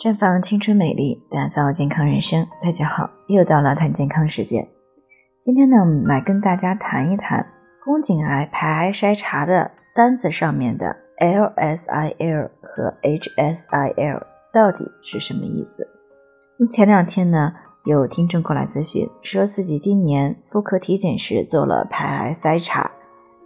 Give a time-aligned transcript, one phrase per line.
[0.00, 2.46] 绽放青春美丽，打造健康人生。
[2.62, 4.64] 大家好，又到了谈健康时间。
[5.40, 7.44] 今天呢，我们来跟大家谈一谈
[7.84, 14.22] 宫颈癌排癌筛查的单子上面的 LSIL 和 HSIL
[14.52, 15.84] 到底是什么意思？
[16.60, 17.54] 那前两天呢，
[17.84, 22.92] 有听众过来咨询，说自己今年妇科体检时做了排癌筛查，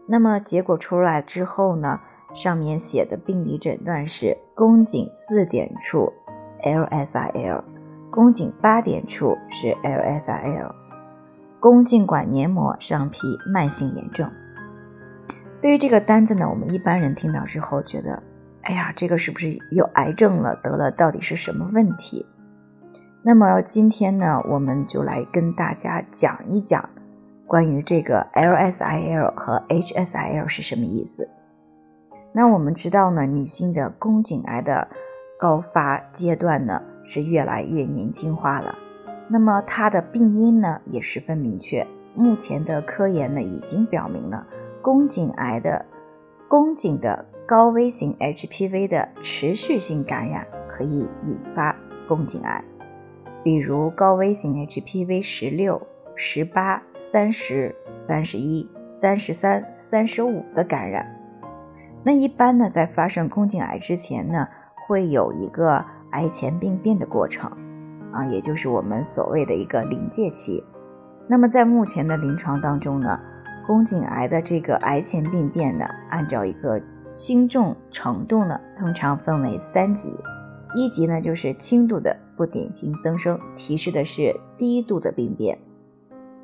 [0.06, 2.00] 那么结果出来之后呢？
[2.34, 6.10] 上面写的病理诊断是宫颈四点处
[6.62, 7.62] LSIL，
[8.10, 10.72] 宫颈八点处是 LSIL，
[11.60, 13.18] 宫颈管黏膜上皮
[13.52, 14.30] 慢性炎症。
[15.60, 18.22] 对于这个单子呢，我们一般人听到之后觉得，
[18.62, 20.56] 哎呀，这个是不是有癌症了？
[20.56, 22.26] 得了到底是什么问题？
[23.22, 26.88] 那么今天呢，我们就来跟大家讲一讲
[27.46, 31.28] 关于这个 LSIL 和 HSIL 是什么意思。
[32.32, 34.88] 那我们知道呢，女性的宫颈癌的
[35.42, 38.78] 高发阶段呢是越来越年轻化了。
[39.26, 41.84] 那么它的病因呢也十分明确。
[42.14, 44.46] 目前的科研呢已经表明了，
[44.80, 45.84] 宫颈癌的
[46.46, 51.74] 宫颈的高危型 HPV 的持续性感染可以引发
[52.06, 52.62] 宫颈癌，
[53.42, 61.04] 比如高危型 HPV 十六、十八、三十、三十一、三十三、三十五的感染。
[62.04, 64.46] 那一般呢，在发生宫颈癌之前呢，
[64.86, 67.50] 会有一个癌前病变的过程，
[68.12, 70.62] 啊，也就是我们所谓的一个临界期。
[71.28, 73.18] 那么在目前的临床当中呢，
[73.66, 76.80] 宫颈癌的这个癌前病变呢，按照一个
[77.14, 80.14] 轻重程度呢，通常分为三级。
[80.74, 85.58] 一级呢就是轻度的不典型增生，提示的是低度的病变。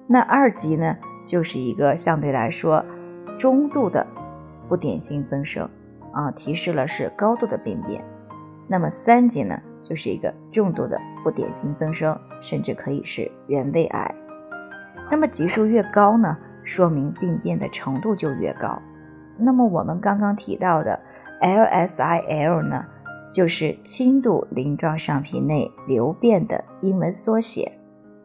[0.07, 2.85] 那二级呢就是一个相对来说
[3.39, 4.07] 中度的。
[4.69, 5.67] 不典型增生，
[6.13, 8.05] 啊，提示了是高度的病变。
[8.69, 14.15] 那么三级呢，就是一个重度的不典型增生，甚至可以是原位癌。
[15.11, 18.81] 那么级数越高呢，说明病变的程度就越高。
[19.39, 21.01] 那么我们刚刚提到的
[21.41, 22.85] LSIL 呢，
[23.33, 27.73] 就是轻度鳞状上皮内瘤变的英文缩写，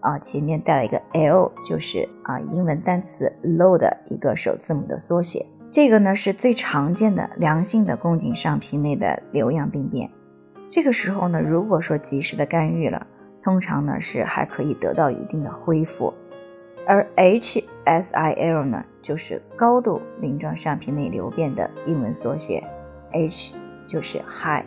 [0.02, 5.46] 啊，前面带了一个 L，就是啊英文单词 low 的一个首字母的缩写。
[5.72, 10.10] 这个呢是最常见的良性的宫颈上皮内的瘤样病变，
[10.74, 13.06] 这个时候呢，如果说及时的干预了，
[13.44, 16.12] 通常呢是还可以得到一定的恢复。
[16.88, 22.64] 而 HSIL 呢，就是高度鳞状上皮内瘤变的英文缩写
[23.12, 23.54] ，H
[23.88, 24.66] 就是 High。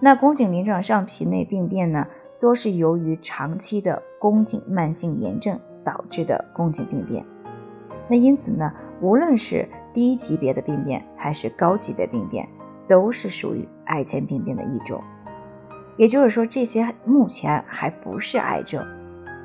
[0.00, 2.04] 那宫颈鳞状上皮内病变呢，
[2.40, 7.24] 多是由于长期的宫颈慢性炎症导致的宫颈病变。
[8.08, 12.48] 那因此呢，无论是低级别的病变还是高级别病变，
[12.88, 15.02] 都是属于癌前病变的一种。
[15.96, 18.84] 也就是说，这些目前还不是癌症，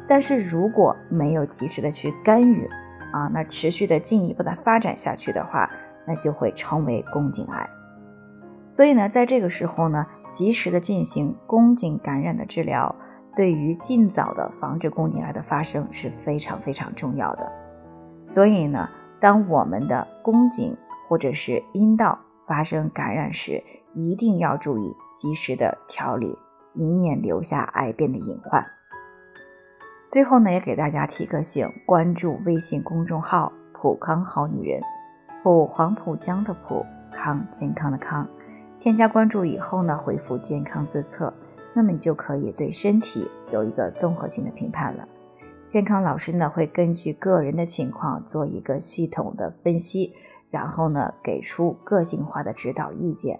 [0.07, 2.67] 但是如果没有及时的去干预，
[3.13, 5.69] 啊，那持续的进一步的发展下去的话，
[6.07, 7.69] 那就会成为宫颈癌。
[8.69, 12.95] 所以呢，在这个时候呢，及时的进行宫颈感染的治疗，
[13.35, 17.51] 对于尽早的防止宫颈癌的发生是非常非常重要的。
[18.23, 18.89] 所以呢。
[19.21, 20.73] 当我们的宫颈
[21.05, 22.17] 或者是阴道
[22.47, 23.61] 发生感染时，
[23.93, 26.37] 一定要注意及时的调理，
[26.73, 28.63] 以免留下癌变的隐患。
[30.09, 34.81] 最后呢，也给大家提个醒：关注微信公众号“普康好女人”，
[35.43, 38.27] 普黄浦江的普康健康的康。
[38.79, 41.33] 添加关注以后呢，回复“健康自测”，
[41.75, 45.07] 那么你就可以对身体有一个综合性的评判了。
[45.67, 50.13] 健康老师呢会根据个人的情况做一个系统的分析，
[50.49, 53.39] 然后呢给出个性化的指导意见。